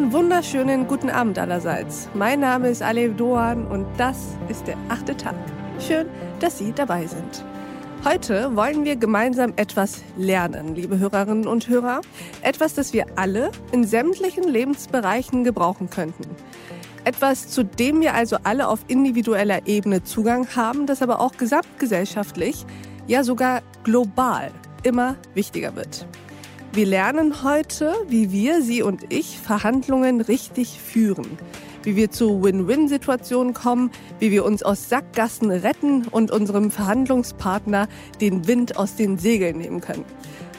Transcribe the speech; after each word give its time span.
wunderschönen 0.00 0.88
guten 0.88 1.10
Abend 1.10 1.38
allerseits. 1.38 2.08
Mein 2.14 2.40
Name 2.40 2.70
ist 2.70 2.82
Alev 2.82 3.14
Doan 3.16 3.66
und 3.66 3.86
das 3.98 4.16
ist 4.48 4.66
der 4.66 4.78
achte 4.88 5.14
Tag. 5.14 5.34
Schön, 5.86 6.06
dass 6.40 6.56
Sie 6.56 6.72
dabei 6.72 7.06
sind. 7.06 7.44
Heute 8.02 8.56
wollen 8.56 8.86
wir 8.86 8.96
gemeinsam 8.96 9.52
etwas 9.56 10.02
lernen, 10.16 10.74
liebe 10.74 10.98
Hörerinnen 10.98 11.46
und 11.46 11.68
Hörer. 11.68 12.00
Etwas, 12.40 12.72
das 12.72 12.94
wir 12.94 13.04
alle 13.16 13.50
in 13.72 13.84
sämtlichen 13.84 14.44
Lebensbereichen 14.44 15.44
gebrauchen 15.44 15.90
könnten. 15.90 16.24
Etwas, 17.04 17.48
zu 17.48 17.62
dem 17.62 18.00
wir 18.00 18.14
also 18.14 18.38
alle 18.44 18.68
auf 18.68 18.80
individueller 18.88 19.66
Ebene 19.66 20.04
Zugang 20.04 20.48
haben, 20.56 20.86
das 20.86 21.02
aber 21.02 21.20
auch 21.20 21.36
gesamtgesellschaftlich, 21.36 22.64
ja 23.06 23.24
sogar 23.24 23.60
global 23.84 24.52
immer 24.84 25.16
wichtiger 25.34 25.76
wird. 25.76 26.06
Wir 26.74 26.86
lernen 26.86 27.42
heute, 27.42 27.92
wie 28.08 28.32
wir, 28.32 28.62
Sie 28.62 28.82
und 28.82 29.12
ich, 29.12 29.38
Verhandlungen 29.38 30.22
richtig 30.22 30.80
führen. 30.80 31.36
Wie 31.82 31.96
wir 31.96 32.10
zu 32.10 32.42
Win-Win-Situationen 32.42 33.52
kommen, 33.52 33.90
wie 34.20 34.30
wir 34.30 34.42
uns 34.46 34.62
aus 34.62 34.88
Sackgassen 34.88 35.50
retten 35.50 36.08
und 36.08 36.30
unserem 36.30 36.70
Verhandlungspartner 36.70 37.88
den 38.22 38.46
Wind 38.46 38.78
aus 38.78 38.96
den 38.96 39.18
Segeln 39.18 39.58
nehmen 39.58 39.82
können. 39.82 40.06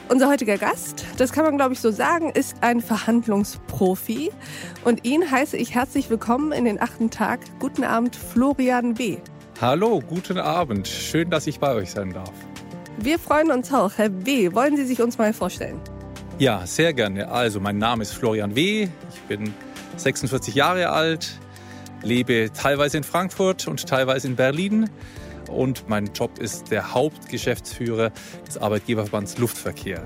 Unser 0.08 0.28
heutiger 0.28 0.56
Gast, 0.56 1.04
das 1.16 1.32
kann 1.32 1.46
man 1.46 1.56
glaube 1.56 1.72
ich 1.72 1.80
so 1.80 1.90
sagen, 1.90 2.30
ist 2.30 2.58
ein 2.60 2.80
Verhandlungsprofi. 2.80 4.30
Und 4.84 5.04
ihn 5.04 5.28
heiße 5.28 5.56
ich 5.56 5.74
herzlich 5.74 6.10
willkommen 6.10 6.52
in 6.52 6.64
den 6.64 6.80
achten 6.80 7.10
Tag. 7.10 7.40
Guten 7.58 7.82
Abend, 7.82 8.14
Florian 8.14 8.94
B. 8.94 9.16
Hallo, 9.60 10.00
guten 10.00 10.38
Abend. 10.38 10.86
Schön, 10.86 11.30
dass 11.30 11.48
ich 11.48 11.58
bei 11.58 11.74
euch 11.74 11.90
sein 11.90 12.12
darf. 12.12 12.32
Wir 12.98 13.18
freuen 13.18 13.50
uns 13.50 13.74
auch. 13.74 13.90
Herr 13.96 14.10
B., 14.10 14.52
wollen 14.54 14.76
Sie 14.76 14.84
sich 14.84 15.02
uns 15.02 15.18
mal 15.18 15.32
vorstellen? 15.32 15.80
Ja, 16.38 16.66
sehr 16.66 16.92
gerne. 16.92 17.28
Also, 17.30 17.60
mein 17.60 17.78
Name 17.78 18.02
ist 18.02 18.12
Florian 18.12 18.56
W. 18.56 18.88
Ich 19.14 19.20
bin 19.28 19.54
46 19.96 20.54
Jahre 20.56 20.90
alt, 20.90 21.38
lebe 22.02 22.50
teilweise 22.52 22.96
in 22.96 23.04
Frankfurt 23.04 23.68
und 23.68 23.86
teilweise 23.86 24.26
in 24.26 24.34
Berlin. 24.34 24.90
Und 25.48 25.88
mein 25.88 26.10
Job 26.12 26.38
ist 26.38 26.72
der 26.72 26.92
Hauptgeschäftsführer 26.92 28.10
des 28.46 28.58
Arbeitgeberverbands 28.58 29.38
Luftverkehr. 29.38 30.02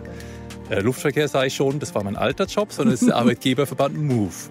Äh, 0.68 0.80
Luftverkehr 0.80 1.28
sage 1.28 1.46
ich 1.46 1.54
schon, 1.54 1.78
das 1.78 1.94
war 1.94 2.04
mein 2.04 2.16
alter 2.16 2.44
Job, 2.44 2.72
sondern 2.72 2.94
es 2.94 3.00
ist 3.00 3.08
der 3.08 3.16
Arbeitgeberverband 3.22 3.96
MOVE. 3.96 4.50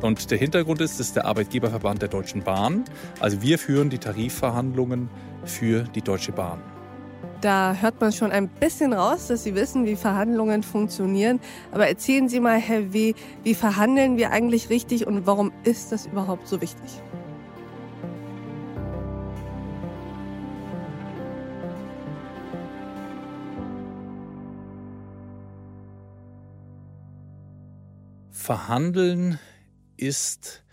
Und 0.00 0.32
der 0.32 0.38
Hintergrund 0.38 0.80
ist, 0.80 0.98
das 0.98 1.08
ist 1.08 1.16
der 1.16 1.26
Arbeitgeberverband 1.26 2.02
der 2.02 2.08
Deutschen 2.08 2.42
Bahn. 2.42 2.84
Also 3.20 3.40
wir 3.40 3.60
führen 3.60 3.88
die 3.88 3.98
Tarifverhandlungen 3.98 5.08
für 5.44 5.84
die 5.84 6.02
Deutsche 6.02 6.32
Bahn. 6.32 6.73
Da 7.44 7.76
hört 7.78 8.00
man 8.00 8.10
schon 8.10 8.32
ein 8.32 8.48
bisschen 8.48 8.94
raus, 8.94 9.26
dass 9.26 9.44
Sie 9.44 9.54
wissen, 9.54 9.84
wie 9.84 9.96
Verhandlungen 9.96 10.62
funktionieren. 10.62 11.40
Aber 11.72 11.86
erzählen 11.86 12.26
Sie 12.26 12.40
mal, 12.40 12.58
Herr 12.58 12.94
W., 12.94 13.12
wie 13.42 13.54
verhandeln 13.54 14.16
wir 14.16 14.30
eigentlich 14.30 14.70
richtig 14.70 15.06
und 15.06 15.26
warum 15.26 15.52
ist 15.62 15.92
das 15.92 16.06
überhaupt 16.06 16.48
so 16.48 16.62
wichtig? 16.62 16.88
Verhandeln 28.30 29.38
ist 29.98 30.64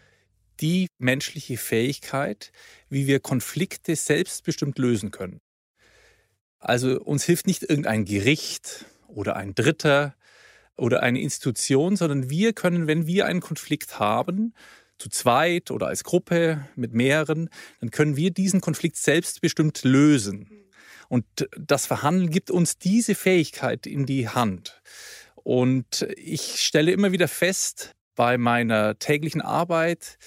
die 0.62 0.88
menschliche 1.00 1.58
Fähigkeit, 1.58 2.54
wie 2.88 3.08
wir 3.08 3.20
Konflikte 3.20 3.98
selbstbestimmt 3.98 4.80
lösen 4.80 5.12
können. 5.12 5.42
Also 6.62 7.02
uns 7.02 7.24
hilft 7.24 7.48
nicht 7.48 7.64
irgendein 7.64 8.06
Gericht 8.06 8.86
oder 9.08 9.36
ein 9.36 9.54
Dritter 9.56 10.16
oder 10.78 11.04
eine 11.04 11.20
Institution, 11.20 11.96
sondern 11.98 12.30
wir 12.30 12.54
können, 12.54 12.88
wenn 12.88 13.08
wir 13.08 13.26
einen 13.26 13.42
Konflikt 13.42 14.00
haben, 14.00 14.54
zu 14.98 15.10
zweit 15.10 15.72
oder 15.72 15.88
als 15.88 16.04
Gruppe 16.04 16.68
mit 16.76 16.94
mehreren, 16.94 17.50
dann 17.80 17.90
können 17.90 18.16
wir 18.16 18.32
diesen 18.32 18.62
Konflikt 18.62 18.98
selbstbestimmt 18.98 19.84
lösen. 19.84 20.48
Und 21.10 21.26
das 21.58 21.88
Verhandeln 21.88 22.30
gibt 22.30 22.52
uns 22.52 22.78
diese 22.78 23.16
Fähigkeit 23.16 23.88
in 23.88 24.06
die 24.06 24.30
Hand. 24.30 24.82
Und 25.36 26.08
ich 26.16 26.62
stelle 26.62 26.92
immer 26.92 27.12
wieder 27.12 27.28
fest 27.28 27.96
bei 28.16 28.38
meiner 28.38 28.98
täglichen 29.00 29.42
Arbeit, 29.42 30.18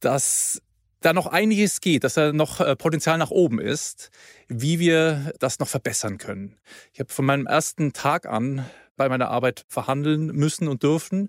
dass 0.00 0.62
da 1.06 1.12
noch 1.12 1.28
einiges 1.28 1.80
geht, 1.80 2.02
dass 2.02 2.14
da 2.14 2.32
noch 2.32 2.60
äh, 2.60 2.74
Potenzial 2.74 3.16
nach 3.16 3.30
oben 3.30 3.60
ist, 3.60 4.10
wie 4.48 4.80
wir 4.80 5.32
das 5.38 5.60
noch 5.60 5.68
verbessern 5.68 6.18
können. 6.18 6.56
Ich 6.92 6.98
habe 6.98 7.12
von 7.12 7.24
meinem 7.24 7.46
ersten 7.46 7.92
Tag 7.92 8.26
an 8.26 8.66
bei 8.96 9.08
meiner 9.08 9.28
Arbeit 9.28 9.64
verhandeln 9.68 10.26
müssen 10.26 10.66
und 10.66 10.82
dürfen 10.82 11.28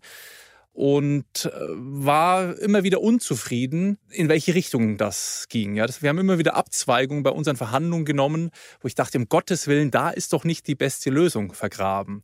und 0.74 1.46
äh, 1.46 1.50
war 1.52 2.58
immer 2.58 2.84
wieder 2.84 3.02
unzufrieden, 3.02 4.00
in 4.10 4.30
welche 4.30 4.56
Richtung 4.56 4.98
das 4.98 5.46
ging. 5.48 5.76
Ja, 5.76 5.86
wir 6.00 6.10
haben 6.10 6.18
immer 6.18 6.40
wieder 6.40 6.56
Abzweigungen 6.56 7.22
bei 7.22 7.32
unseren 7.32 7.56
Verhandlungen 7.56 8.06
genommen, 8.06 8.50
wo 8.82 8.88
ich 8.88 8.96
dachte, 8.96 9.20
um 9.20 9.30
Gottes 9.30 9.68
Willen, 9.68 9.92
da 9.92 10.10
ist 10.10 10.34
doch 10.34 10.44
nicht 10.44 10.66
die 10.68 10.76
beste 10.76 11.12
Lösung 11.12 11.54
vergraben. 11.54 12.24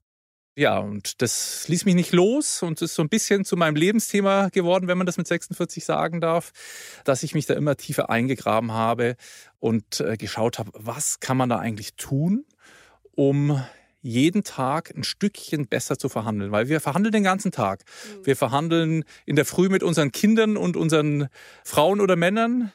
Ja, 0.55 0.77
und 0.77 1.21
das 1.23 1.67
ließ 1.67 1.85
mich 1.85 1.95
nicht 1.95 2.11
los 2.11 2.61
und 2.61 2.79
ist 2.81 2.93
so 2.93 3.01
ein 3.01 3.09
bisschen 3.09 3.43
zu 3.43 3.57
meinem 3.57 3.75
Lebensthema 3.75 4.49
geworden, 4.49 4.87
wenn 4.87 4.99
man 4.99 5.07
das 5.07 5.17
mit 5.17 5.25
46 5.27 5.83
sagen 5.83 6.21
darf, 6.21 6.51
dass 7.05 7.23
ich 7.23 7.33
mich 7.33 7.47
da 7.47 7.55
immer 7.55 7.75
tiefer 7.75 8.11
eingegraben 8.11 8.71
habe 8.71 9.15
und 9.59 9.99
äh, 9.99 10.15
geschaut 10.15 10.59
habe, 10.59 10.69
was 10.75 11.19
kann 11.19 11.37
man 11.37 11.49
da 11.49 11.57
eigentlich 11.57 11.95
tun, 11.95 12.45
um 13.15 13.63
jeden 14.03 14.43
Tag 14.43 14.93
ein 14.95 15.03
Stückchen 15.03 15.67
besser 15.67 15.97
zu 15.97 16.07
verhandeln, 16.07 16.51
weil 16.51 16.67
wir 16.67 16.81
verhandeln 16.81 17.13
den 17.13 17.23
ganzen 17.23 17.51
Tag. 17.51 17.83
Mhm. 18.19 18.25
Wir 18.25 18.35
verhandeln 18.35 19.05
in 19.25 19.35
der 19.35 19.45
Früh 19.45 19.69
mit 19.69 19.81
unseren 19.81 20.11
Kindern 20.11 20.55
und 20.55 20.77
unseren 20.77 21.29
Frauen 21.63 21.99
oder 21.99 22.15
Männern. 22.15 22.71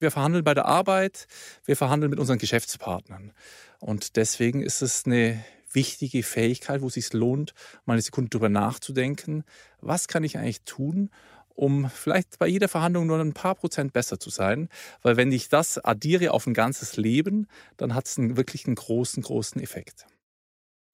Wir 0.00 0.10
verhandeln 0.10 0.42
bei 0.42 0.54
der 0.54 0.64
Arbeit, 0.64 1.28
wir 1.66 1.76
verhandeln 1.76 2.10
mit 2.10 2.18
unseren 2.18 2.38
Geschäftspartnern. 2.38 3.32
Und 3.78 4.16
deswegen 4.16 4.62
ist 4.62 4.82
es 4.82 5.04
eine 5.06 5.44
wichtige 5.74 6.22
Fähigkeit, 6.22 6.82
wo 6.82 6.88
es 6.88 6.94
sich 6.94 7.12
lohnt, 7.12 7.54
mal 7.84 7.94
eine 7.94 8.02
Sekunde 8.02 8.30
drüber 8.30 8.48
nachzudenken, 8.48 9.44
was 9.80 10.08
kann 10.08 10.24
ich 10.24 10.38
eigentlich 10.38 10.62
tun, 10.62 11.10
um 11.54 11.90
vielleicht 11.90 12.38
bei 12.38 12.46
jeder 12.46 12.68
Verhandlung 12.68 13.06
nur 13.06 13.18
ein 13.18 13.34
paar 13.34 13.54
Prozent 13.54 13.92
besser 13.92 14.18
zu 14.18 14.30
sein. 14.30 14.68
Weil 15.02 15.16
wenn 15.16 15.32
ich 15.32 15.48
das 15.48 15.78
addiere 15.78 16.32
auf 16.32 16.46
ein 16.46 16.54
ganzes 16.54 16.96
Leben, 16.96 17.46
dann 17.76 17.94
hat 17.94 18.06
es 18.06 18.18
einen, 18.18 18.36
wirklich 18.36 18.66
einen 18.66 18.76
großen, 18.76 19.22
großen 19.22 19.60
Effekt. 19.62 20.06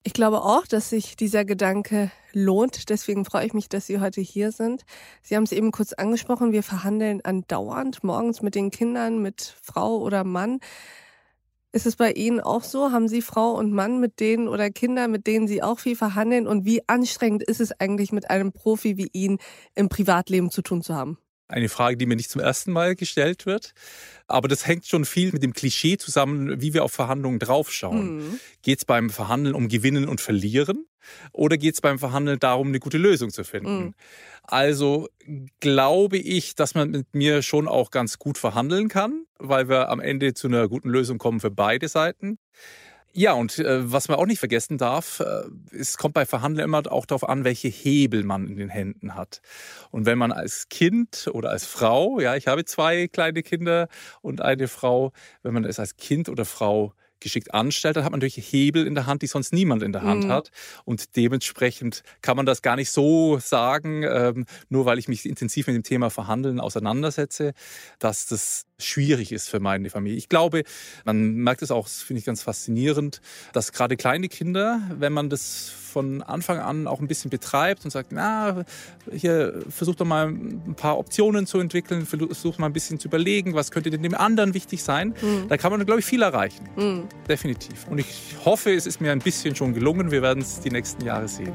Ich 0.03 0.13
glaube 0.13 0.41
auch, 0.43 0.65
dass 0.65 0.89
sich 0.89 1.17
dieser 1.17 1.43
Gedanke 1.43 2.09
lohnt. 2.31 2.89
Deswegen 2.89 3.25
freue 3.25 3.45
ich 3.45 3.53
mich, 3.53 3.67
dass 3.67 3.85
Sie 3.85 3.99
heute 3.99 4.21
hier 4.21 4.53
sind. 4.53 4.85
Sie 5.21 5.35
haben 5.35 5.43
es 5.43 5.51
eben 5.51 5.71
kurz 5.71 5.91
angesprochen. 5.91 6.53
Wir 6.53 6.63
verhandeln 6.63 7.19
andauernd 7.23 8.03
morgens 8.03 8.41
mit 8.41 8.55
den 8.55 8.71
Kindern, 8.71 9.21
mit 9.21 9.55
Frau 9.61 9.97
oder 9.97 10.23
Mann. 10.23 10.61
Ist 11.71 11.85
es 11.85 11.95
bei 11.95 12.11
Ihnen 12.13 12.39
auch 12.39 12.63
so? 12.63 12.91
Haben 12.91 13.07
Sie 13.07 13.21
Frau 13.21 13.51
und 13.51 13.71
Mann 13.71 13.99
mit 13.99 14.19
denen 14.19 14.47
oder 14.47 14.71
Kinder, 14.71 15.07
mit 15.07 15.27
denen 15.27 15.47
Sie 15.47 15.61
auch 15.61 15.77
viel 15.77 15.95
verhandeln? 15.95 16.47
Und 16.47 16.65
wie 16.65 16.81
anstrengend 16.87 17.43
ist 17.43 17.61
es 17.61 17.79
eigentlich 17.79 18.11
mit 18.11 18.31
einem 18.31 18.51
Profi 18.51 18.97
wie 18.97 19.09
Ihnen 19.13 19.37
im 19.75 19.87
Privatleben 19.87 20.49
zu 20.49 20.63
tun 20.63 20.81
zu 20.81 20.95
haben? 20.95 21.19
Eine 21.49 21.67
Frage, 21.67 21.97
die 21.97 22.05
mir 22.05 22.15
nicht 22.15 22.29
zum 22.29 22.41
ersten 22.41 22.71
Mal 22.71 22.95
gestellt 22.95 23.45
wird. 23.45 23.73
Aber 24.27 24.47
das 24.47 24.67
hängt 24.67 24.85
schon 24.85 25.03
viel 25.03 25.31
mit 25.31 25.41
dem 25.41 25.53
Klischee 25.53 25.97
zusammen, 25.97 26.61
wie 26.61 26.75
wir 26.75 26.83
auf 26.83 26.91
Verhandlungen 26.91 27.39
draufschauen. 27.39 28.17
Mhm. 28.17 28.39
Geht 28.61 28.77
es 28.77 28.85
beim 28.85 29.09
Verhandeln 29.09 29.55
um 29.55 29.67
Gewinnen 29.67 30.07
und 30.07 30.21
Verlieren? 30.21 30.85
Oder 31.31 31.57
geht 31.57 31.73
es 31.73 31.81
beim 31.81 31.97
Verhandeln 31.97 32.39
darum, 32.39 32.67
eine 32.67 32.79
gute 32.79 32.99
Lösung 32.99 33.31
zu 33.31 33.43
finden? 33.43 33.85
Mhm. 33.85 33.93
Also 34.43 35.09
glaube 35.59 36.17
ich, 36.17 36.53
dass 36.53 36.75
man 36.75 36.91
mit 36.91 37.13
mir 37.13 37.41
schon 37.41 37.67
auch 37.67 37.89
ganz 37.89 38.19
gut 38.19 38.37
verhandeln 38.37 38.87
kann, 38.87 39.25
weil 39.39 39.69
wir 39.69 39.89
am 39.89 39.99
Ende 39.99 40.35
zu 40.35 40.47
einer 40.47 40.67
guten 40.67 40.89
Lösung 40.89 41.17
kommen 41.17 41.39
für 41.39 41.51
beide 41.51 41.87
Seiten. 41.87 42.37
Ja, 43.21 43.33
und 43.33 43.59
äh, 43.59 43.91
was 43.91 44.07
man 44.07 44.17
auch 44.17 44.25
nicht 44.25 44.39
vergessen 44.39 44.77
darf, 44.77 45.19
äh, 45.19 45.41
es 45.77 45.97
kommt 45.97 46.13
bei 46.13 46.25
Verhandeln 46.25 46.63
immer 46.63 46.89
auch 46.89 47.05
darauf 47.05 47.27
an, 47.27 47.43
welche 47.43 47.67
Hebel 47.67 48.23
man 48.23 48.47
in 48.47 48.55
den 48.55 48.69
Händen 48.69 49.13
hat. 49.13 49.41
Und 49.91 50.05
wenn 50.05 50.17
man 50.17 50.31
als 50.31 50.69
Kind 50.69 51.29
oder 51.33 51.49
als 51.49 51.65
Frau, 51.65 52.21
ja, 52.21 52.37
ich 52.37 52.47
habe 52.47 52.63
zwei 52.63 53.09
kleine 53.09 53.43
Kinder 53.43 53.89
und 54.21 54.39
eine 54.39 54.69
Frau, 54.69 55.11
wenn 55.43 55.53
man 55.53 55.65
es 55.65 55.79
als 55.79 55.97
Kind 55.97 56.29
oder 56.29 56.45
Frau 56.45 56.93
geschickt 57.19 57.53
anstellt, 57.53 57.95
dann 57.95 58.03
hat 58.03 58.11
man 58.11 58.19
natürlich 58.19 58.51
Hebel 58.51 58.85
in 58.85 58.95
der 58.95 59.05
Hand, 59.05 59.21
die 59.21 59.27
sonst 59.27 59.53
niemand 59.53 59.83
in 59.83 59.93
der 59.93 60.03
Hand 60.03 60.25
mhm. 60.25 60.31
hat. 60.31 60.51
Und 60.85 61.15
dementsprechend 61.15 62.03
kann 62.21 62.37
man 62.37 62.45
das 62.45 62.61
gar 62.61 62.75
nicht 62.75 62.91
so 62.91 63.39
sagen, 63.39 64.03
ähm, 64.03 64.45
nur 64.69 64.85
weil 64.85 64.99
ich 64.99 65.07
mich 65.07 65.25
intensiv 65.25 65.67
mit 65.67 65.75
dem 65.75 65.83
Thema 65.83 66.09
Verhandeln 66.09 66.59
auseinandersetze, 66.59 67.53
dass 67.99 68.25
das 68.27 68.65
schwierig 68.79 69.31
ist 69.31 69.49
für 69.49 69.59
meine 69.59 69.89
Familie. 69.89 70.17
Ich 70.17 70.29
glaube, 70.29 70.63
man 71.05 71.35
merkt 71.35 71.61
es 71.61 71.71
auch, 71.71 71.83
das 71.83 72.01
finde 72.01 72.19
ich 72.19 72.25
ganz 72.25 72.41
faszinierend, 72.41 73.21
dass 73.53 73.71
gerade 73.71 73.97
kleine 73.97 74.29
Kinder, 74.29 74.81
wenn 74.97 75.13
man 75.13 75.29
das 75.29 75.69
von 75.89 76.21
Anfang 76.21 76.59
an 76.59 76.87
auch 76.87 77.01
ein 77.01 77.07
bisschen 77.07 77.29
betreibt 77.29 77.83
und 77.83 77.91
sagt, 77.91 78.11
na, 78.11 78.63
hier 79.11 79.63
versucht 79.69 79.99
doch 79.99 80.05
mal 80.05 80.27
ein 80.27 80.75
paar 80.75 80.97
Optionen 80.97 81.45
zu 81.47 81.59
entwickeln, 81.59 82.05
versucht 82.05 82.59
mal 82.59 82.67
ein 82.67 82.73
bisschen 82.73 82.99
zu 82.99 83.07
überlegen, 83.07 83.53
was 83.55 83.71
könnte 83.71 83.89
denn 83.89 84.03
dem 84.03 84.15
anderen 84.15 84.53
wichtig 84.53 84.83
sein. 84.83 85.15
Mhm. 85.21 85.47
Da 85.49 85.57
kann 85.57 85.71
man, 85.71 85.85
glaube 85.85 85.99
ich, 85.99 86.05
viel 86.05 86.21
erreichen. 86.21 86.69
Mhm. 86.77 87.08
Definitiv. 87.27 87.87
Und 87.89 87.99
ich 87.99 88.35
hoffe, 88.43 88.73
es 88.73 88.87
ist 88.87 89.01
mir 89.01 89.11
ein 89.11 89.19
bisschen 89.19 89.55
schon 89.55 89.73
gelungen. 89.73 90.11
Wir 90.11 90.21
werden 90.21 90.41
es 90.41 90.59
die 90.59 90.71
nächsten 90.71 91.05
Jahre 91.05 91.27
sehen. 91.27 91.53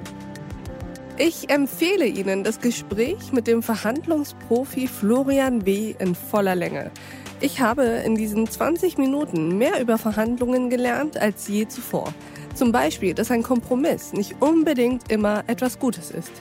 Ich 1.16 1.48
empfehle 1.48 2.06
Ihnen 2.06 2.42
das 2.42 2.60
Gespräch 2.60 3.32
mit 3.32 3.46
dem 3.46 3.62
Verhandlungsprofi 3.62 4.88
Florian 4.88 5.64
W. 5.64 5.94
in 5.98 6.14
voller 6.14 6.56
Länge. 6.56 6.90
Ich 7.40 7.60
habe 7.60 7.84
in 7.84 8.16
diesen 8.16 8.48
20 8.48 8.98
Minuten 8.98 9.56
mehr 9.58 9.80
über 9.80 9.98
Verhandlungen 9.98 10.70
gelernt 10.70 11.16
als 11.16 11.46
je 11.46 11.68
zuvor. 11.68 12.12
Zum 12.54 12.72
Beispiel, 12.72 13.14
dass 13.14 13.30
ein 13.30 13.42
Kompromiss 13.42 14.12
nicht 14.12 14.36
unbedingt 14.40 15.10
immer 15.10 15.44
etwas 15.46 15.78
Gutes 15.78 16.10
ist. 16.10 16.32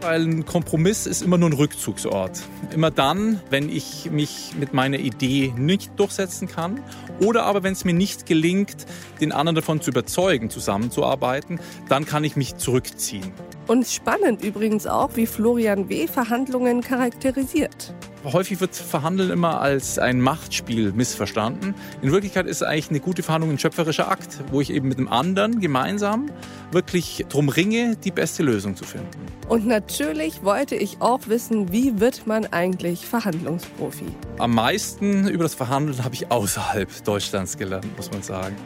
Weil 0.00 0.22
ein 0.22 0.46
Kompromiss 0.46 1.06
ist 1.06 1.20
immer 1.20 1.36
nur 1.36 1.50
ein 1.50 1.52
Rückzugsort. 1.54 2.40
Immer 2.72 2.90
dann, 2.90 3.40
wenn 3.50 3.68
ich 3.68 4.10
mich 4.10 4.52
mit 4.58 4.72
meiner 4.72 4.98
Idee 4.98 5.52
nicht 5.56 5.98
durchsetzen 6.00 6.48
kann 6.48 6.80
oder 7.20 7.44
aber 7.44 7.62
wenn 7.62 7.74
es 7.74 7.84
mir 7.84 7.92
nicht 7.92 8.24
gelingt, 8.24 8.86
den 9.20 9.32
anderen 9.32 9.56
davon 9.56 9.82
zu 9.82 9.90
überzeugen, 9.90 10.48
zusammenzuarbeiten, 10.48 11.60
dann 11.88 12.06
kann 12.06 12.24
ich 12.24 12.34
mich 12.34 12.56
zurückziehen. 12.56 13.32
Und 13.70 13.86
spannend 13.86 14.42
übrigens 14.42 14.88
auch, 14.88 15.10
wie 15.14 15.26
Florian 15.26 15.88
W. 15.88 16.08
Verhandlungen 16.08 16.80
charakterisiert. 16.80 17.94
Häufig 18.24 18.60
wird 18.60 18.74
Verhandeln 18.74 19.30
immer 19.30 19.60
als 19.60 19.96
ein 19.96 20.20
Machtspiel 20.20 20.90
missverstanden. 20.92 21.76
In 22.02 22.10
Wirklichkeit 22.10 22.46
ist 22.46 22.64
eigentlich 22.64 22.90
eine 22.90 22.98
gute 22.98 23.22
Verhandlung 23.22 23.52
ein 23.52 23.60
schöpferischer 23.60 24.10
Akt, 24.10 24.40
wo 24.50 24.60
ich 24.60 24.72
eben 24.72 24.88
mit 24.88 24.98
dem 24.98 25.06
anderen 25.06 25.60
gemeinsam 25.60 26.32
wirklich 26.72 27.24
drum 27.28 27.48
ringe, 27.48 27.94
die 27.94 28.10
beste 28.10 28.42
Lösung 28.42 28.74
zu 28.74 28.82
finden. 28.82 29.06
Und 29.48 29.68
natürlich 29.68 30.42
wollte 30.42 30.74
ich 30.74 31.00
auch 31.00 31.28
wissen, 31.28 31.70
wie 31.70 32.00
wird 32.00 32.26
man 32.26 32.46
eigentlich 32.46 33.06
Verhandlungsprofi? 33.06 34.06
Am 34.38 34.52
meisten 34.52 35.28
über 35.28 35.44
das 35.44 35.54
Verhandeln 35.54 36.02
habe 36.02 36.16
ich 36.16 36.32
außerhalb 36.32 37.04
Deutschlands 37.04 37.56
gelernt, 37.56 37.86
muss 37.96 38.10
man 38.10 38.24
sagen. 38.24 38.56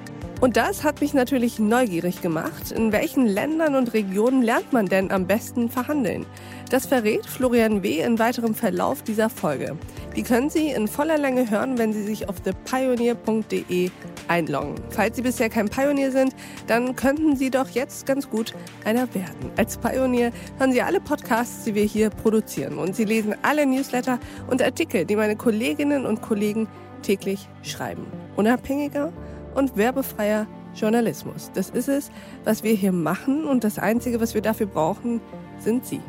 Und 0.41 0.57
das 0.57 0.85
hat 0.85 1.01
mich 1.01 1.15
natürlich 1.15 1.59
neugierig 1.59 2.21
gemacht. 2.21 2.73
In 2.73 2.93
welchen 2.93 3.27
Ländern 3.27 3.75
und 3.75 3.95
Regionen 3.95 4.43
lernt 4.43 4.73
man 4.73 4.87
denn 4.87 5.11
am 5.11 5.27
besten 5.27 5.71
verhandeln? 5.71 6.27
Das 6.71 6.87
verrät 6.87 7.25
Florian 7.25 7.83
W. 7.83 8.01
in 8.01 8.19
weiterem 8.19 8.55
Verlauf 8.55 9.03
dieser 9.03 9.31
Folge. 9.31 9.77
Die 10.17 10.23
können 10.23 10.51
Sie 10.51 10.69
in 10.69 10.87
voller 10.87 11.19
Länge 11.19 11.51
hören, 11.51 11.79
wenn 11.79 11.93
Sie 11.93 12.03
sich 12.03 12.29
auf 12.29 12.41
thepioneer.de 12.41 13.91
einloggen. 14.29 14.75
Falls 14.91 15.17
Sie 15.17 15.23
bisher 15.23 15.49
kein 15.49 15.69
Pionier 15.69 16.13
sind, 16.13 16.35
dann 16.67 16.95
könnten 16.95 17.37
Sie 17.37 17.51
doch 17.51 17.69
jetzt 17.71 18.07
ganz 18.07 18.29
gut 18.29 18.55
einer 18.85 19.13
werden. 19.15 19.51
Als 19.57 19.77
Pionier 19.77 20.31
hören 20.59 20.73
Sie 20.73 20.83
alle 20.83 21.01
Podcasts, 21.01 21.65
die 21.65 21.75
wir 21.75 21.85
hier 21.85 22.11
produzieren 22.11 22.79
und 22.79 22.95
Sie 22.95 23.05
lesen 23.05 23.35
alle 23.43 23.67
Newsletter 23.67 24.19
und 24.49 24.63
Artikel, 24.63 25.05
die 25.05 25.17
meine 25.17 25.37
Kolleginnen 25.37 26.07
und 26.07 26.23
Kollegen 26.23 26.69
täglich 27.03 27.49
schreiben. 27.63 28.07
Unabhängiger 28.37 29.13
und 29.55 29.77
werbefreier 29.77 30.47
Journalismus. 30.75 31.51
Das 31.55 31.71
ist 31.71 31.89
es, 31.89 32.11
was 32.45 32.63
wir 32.63 32.75
hier 32.75 32.93
machen 32.93 33.45
und 33.45 33.65
das 33.65 33.79
Einzige, 33.79 34.21
was 34.21 34.35
wir 34.35 34.43
dafür 34.43 34.67
brauchen, 34.67 35.21
sind 35.59 35.87
Sie. 35.87 36.01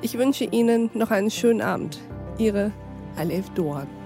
Ich 0.00 0.16
wünsche 0.16 0.44
Ihnen 0.44 0.90
noch 0.94 1.10
einen 1.10 1.30
schönen 1.30 1.60
Abend. 1.60 2.00
Ihre 2.38 2.72
Alef 3.16 3.50
Doan. 3.50 3.97